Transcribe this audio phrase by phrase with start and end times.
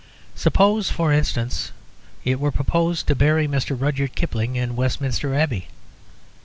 [0.33, 1.71] Suppose, for instance,
[2.25, 3.79] it were proposed to bury Mr.
[3.79, 5.67] Rudyard Kipling in Westminster Abbey.